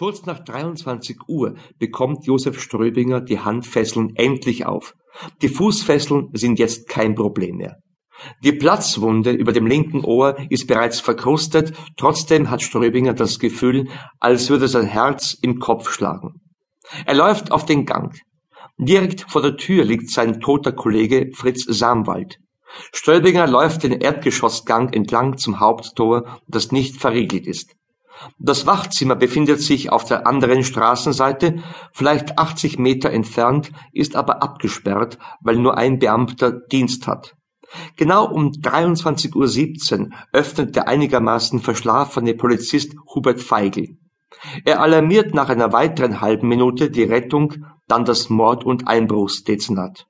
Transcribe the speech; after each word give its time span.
Kurz 0.00 0.24
nach 0.24 0.38
23 0.42 1.28
Uhr 1.28 1.56
bekommt 1.78 2.24
Josef 2.24 2.58
Ströbinger 2.58 3.20
die 3.20 3.40
Handfesseln 3.40 4.16
endlich 4.16 4.64
auf. 4.64 4.94
Die 5.42 5.50
Fußfesseln 5.50 6.30
sind 6.32 6.58
jetzt 6.58 6.88
kein 6.88 7.14
Problem 7.14 7.58
mehr. 7.58 7.76
Die 8.42 8.52
Platzwunde 8.52 9.32
über 9.32 9.52
dem 9.52 9.66
linken 9.66 10.02
Ohr 10.02 10.38
ist 10.48 10.66
bereits 10.66 11.00
verkrustet, 11.00 11.74
trotzdem 11.98 12.48
hat 12.48 12.62
Ströbinger 12.62 13.12
das 13.12 13.38
Gefühl, 13.38 13.88
als 14.20 14.48
würde 14.48 14.68
sein 14.68 14.86
Herz 14.86 15.36
im 15.42 15.58
Kopf 15.58 15.90
schlagen. 15.90 16.40
Er 17.04 17.14
läuft 17.14 17.52
auf 17.52 17.66
den 17.66 17.84
Gang. 17.84 18.18
Direkt 18.78 19.26
vor 19.28 19.42
der 19.42 19.58
Tür 19.58 19.84
liegt 19.84 20.08
sein 20.08 20.40
toter 20.40 20.72
Kollege 20.72 21.30
Fritz 21.34 21.66
Samwald. 21.68 22.38
Ströbinger 22.94 23.46
läuft 23.46 23.82
den 23.82 24.00
Erdgeschossgang 24.00 24.94
entlang 24.94 25.36
zum 25.36 25.60
Haupttor, 25.60 26.40
das 26.48 26.72
nicht 26.72 26.96
verriegelt 26.96 27.46
ist. 27.46 27.74
Das 28.38 28.66
Wachzimmer 28.66 29.16
befindet 29.16 29.60
sich 29.60 29.90
auf 29.90 30.04
der 30.04 30.26
anderen 30.26 30.64
Straßenseite, 30.64 31.62
vielleicht 31.92 32.38
80 32.38 32.78
Meter 32.78 33.10
entfernt, 33.10 33.70
ist 33.92 34.16
aber 34.16 34.42
abgesperrt, 34.42 35.18
weil 35.40 35.56
nur 35.56 35.76
ein 35.76 35.98
Beamter 35.98 36.52
Dienst 36.52 37.06
hat. 37.06 37.34
Genau 37.96 38.26
um 38.26 38.48
23.17 38.48 40.00
Uhr 40.00 40.08
öffnet 40.32 40.74
der 40.74 40.88
einigermaßen 40.88 41.60
verschlafene 41.60 42.34
Polizist 42.34 42.94
Hubert 43.14 43.40
Feigl. 43.40 43.96
Er 44.64 44.80
alarmiert 44.80 45.34
nach 45.34 45.48
einer 45.48 45.72
weiteren 45.72 46.20
halben 46.20 46.48
Minute 46.48 46.90
die 46.90 47.04
Rettung, 47.04 47.64
dann 47.86 48.04
das 48.04 48.30
Mord- 48.30 48.64
und 48.64 48.88
Einbruchsdezernat. 48.88 50.06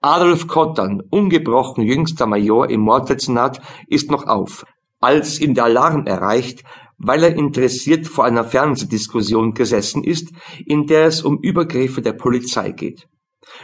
Adolf 0.00 0.46
Kottern, 0.46 1.02
ungebrochen 1.10 1.84
jüngster 1.84 2.26
Major 2.26 2.70
im 2.70 2.80
Morddezernat, 2.80 3.60
ist 3.86 4.10
noch 4.10 4.26
auf. 4.26 4.64
Als 4.98 5.40
ihn 5.40 5.54
der 5.54 5.64
Alarm 5.64 6.06
erreicht, 6.06 6.64
weil 7.00 7.24
er 7.24 7.34
interessiert 7.34 8.06
vor 8.06 8.26
einer 8.26 8.44
Fernsehdiskussion 8.44 9.54
gesessen 9.54 10.04
ist, 10.04 10.30
in 10.66 10.86
der 10.86 11.06
es 11.06 11.22
um 11.22 11.38
Übergriffe 11.38 12.02
der 12.02 12.12
Polizei 12.12 12.72
geht. 12.72 13.08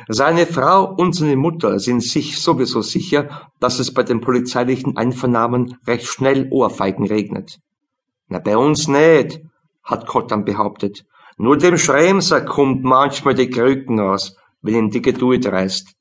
Seine 0.09 0.47
Frau 0.47 0.95
und 0.95 1.15
seine 1.15 1.37
Mutter 1.37 1.79
sind 1.79 2.03
sich 2.03 2.41
sowieso 2.41 2.81
sicher, 2.81 3.51
dass 3.61 3.79
es 3.79 3.93
bei 3.93 4.03
den 4.03 4.21
polizeilichen 4.21 4.97
Einvernahmen 4.97 5.77
recht 5.87 6.07
schnell 6.07 6.49
Ohrfeigen 6.51 7.07
regnet. 7.07 7.59
Na, 8.29 8.39
bei 8.39 8.57
uns 8.57 8.89
nicht, 8.89 9.41
hat 9.85 10.07
Kottan 10.07 10.45
behauptet. 10.45 11.05
Nur 11.37 11.59
dem 11.59 11.77
Schremser 11.77 12.41
kommt 12.41 12.83
manchmal 12.83 13.35
die 13.35 13.51
Krücken 13.51 14.01
aus, 14.01 14.35
wenn 14.63 14.75
ihm 14.75 14.91
die 14.91 15.03
Geduld 15.03 15.47
reißt. 15.47 15.96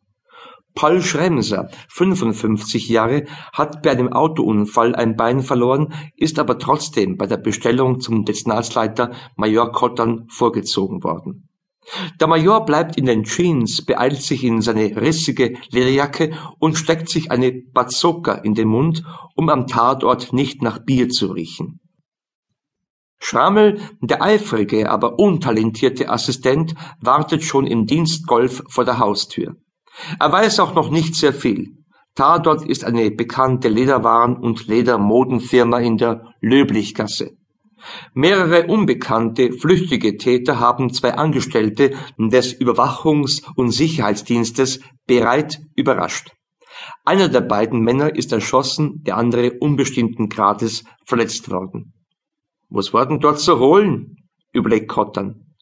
Paul 0.75 1.01
Schremser, 1.01 1.69
55 1.87 2.89
Jahre, 2.89 3.23
hat 3.53 3.81
bei 3.81 3.91
einem 3.91 4.11
Autounfall 4.11 4.93
ein 4.93 5.15
Bein 5.15 5.41
verloren, 5.41 5.93
ist 6.17 6.37
aber 6.37 6.59
trotzdem 6.59 7.15
bei 7.15 7.27
der 7.27 7.37
Bestellung 7.37 8.01
zum 8.01 8.25
Dezernatsleiter 8.25 9.11
Major 9.37 9.71
Kottern 9.71 10.25
vorgezogen 10.27 11.01
worden. 11.01 11.47
Der 12.19 12.27
Major 12.27 12.65
bleibt 12.65 12.97
in 12.97 13.05
den 13.05 13.23
Jeans, 13.23 13.85
beeilt 13.85 14.21
sich 14.21 14.43
in 14.43 14.61
seine 14.61 14.97
rissige 14.99 15.57
Lederjacke 15.69 16.33
und 16.59 16.77
steckt 16.77 17.09
sich 17.09 17.31
eine 17.31 17.53
Bazooka 17.53 18.33
in 18.33 18.53
den 18.53 18.67
Mund, 18.67 19.03
um 19.35 19.47
am 19.49 19.67
Tatort 19.67 20.33
nicht 20.33 20.61
nach 20.61 20.79
Bier 20.83 21.07
zu 21.07 21.27
riechen. 21.27 21.79
Schrammel, 23.17 23.79
der 24.01 24.21
eifrige, 24.21 24.89
aber 24.89 25.19
untalentierte 25.19 26.09
Assistent, 26.09 26.75
wartet 26.99 27.43
schon 27.43 27.65
im 27.65 27.85
Dienstgolf 27.85 28.63
vor 28.67 28.83
der 28.83 28.99
Haustür. 28.99 29.55
Er 30.19 30.31
weiß 30.31 30.59
auch 30.59 30.73
noch 30.73 30.89
nicht 30.89 31.15
sehr 31.15 31.33
viel. 31.33 31.77
Tatort 32.15 32.65
ist 32.65 32.85
eine 32.85 33.11
bekannte 33.11 33.67
Lederwaren- 33.67 34.37
und 34.37 34.67
Ledermodenfirma 34.67 35.79
in 35.79 35.97
der 35.97 36.33
Löblichgasse. 36.41 37.31
Mehrere 38.13 38.67
unbekannte, 38.67 39.51
flüchtige 39.51 40.17
Täter 40.17 40.59
haben 40.59 40.91
zwei 40.93 41.15
Angestellte 41.15 41.93
des 42.17 42.59
Überwachungs- 42.59 43.43
und 43.55 43.71
Sicherheitsdienstes 43.71 44.79
bereit 45.05 45.59
überrascht. 45.75 46.31
Einer 47.03 47.29
der 47.29 47.41
beiden 47.41 47.81
Männer 47.81 48.15
ist 48.15 48.31
erschossen, 48.31 49.03
der 49.03 49.17
andere 49.17 49.53
unbestimmten 49.59 50.29
Grades 50.29 50.83
verletzt 51.05 51.51
worden. 51.51 51.93
Was 52.69 52.93
war 52.93 53.05
denn 53.05 53.19
dort 53.19 53.39
zu 53.39 53.59
holen? 53.59 54.17
überlegt 54.51 54.87
Kottern. 54.87 55.54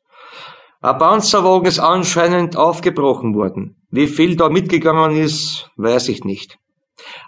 Panzerwagen 0.92 1.66
ist 1.66 1.80
anscheinend 1.80 2.58
aufgebrochen 2.58 3.36
worden. 3.36 3.78
Wie 3.90 4.08
viel 4.08 4.36
da 4.36 4.50
mitgegangen 4.50 5.16
ist, 5.16 5.72
weiß 5.78 6.10
ich 6.10 6.26
nicht. 6.26 6.60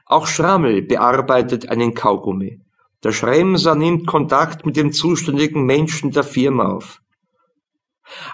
Auch 0.06 0.28
Schrammel 0.28 0.82
bearbeitet 0.82 1.70
einen 1.70 1.94
Kaugummi. 1.94 2.60
Der 3.06 3.14
Schremser 3.14 3.76
nimmt 3.76 4.08
Kontakt 4.08 4.66
mit 4.66 4.76
dem 4.76 4.92
zuständigen 4.92 5.64
Menschen 5.64 6.12
der 6.12 6.24
Firma 6.24 6.68
auf. 6.68 7.00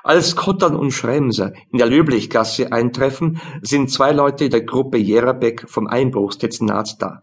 Als 0.03 0.35
Kottern 0.35 0.75
und 0.75 0.91
Schremser 0.91 1.53
in 1.71 1.77
der 1.77 1.87
Löblichgasse 1.87 2.71
eintreffen, 2.71 3.39
sind 3.61 3.91
zwei 3.91 4.11
Leute 4.11 4.49
der 4.49 4.63
Gruppe 4.63 4.97
Jerabeck 4.97 5.69
vom 5.69 5.87
Einbruchsdezernat 5.87 6.99
da. 6.99 7.21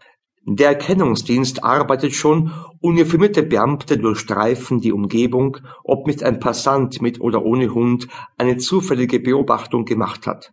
Der 0.51 0.69
Erkennungsdienst 0.69 1.63
arbeitet 1.63 2.15
schon, 2.15 2.51
uniformierte 2.81 3.43
Beamte 3.43 3.99
durchstreifen 3.99 4.81
die 4.81 4.91
Umgebung, 4.91 5.57
ob 5.83 6.07
nicht 6.07 6.23
ein 6.23 6.39
Passant 6.39 7.03
mit 7.03 7.21
oder 7.21 7.45
ohne 7.45 7.71
Hund 7.71 8.07
eine 8.35 8.57
zufällige 8.57 9.19
Beobachtung 9.19 9.85
gemacht 9.85 10.25
hat. 10.25 10.51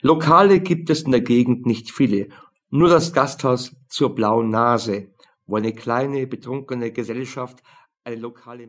Lokale 0.00 0.60
gibt 0.60 0.88
es 0.88 1.02
in 1.02 1.10
der 1.10 1.20
Gegend 1.20 1.66
nicht 1.66 1.90
viele, 1.90 2.28
nur 2.70 2.88
das 2.88 3.12
Gasthaus 3.12 3.76
zur 3.88 4.14
Blauen 4.14 4.48
Nase, 4.48 5.08
wo 5.46 5.56
eine 5.56 5.74
kleine 5.74 6.26
betrunkene 6.26 6.90
Gesellschaft 6.90 7.62
eine 8.04 8.16
lokale 8.16 8.66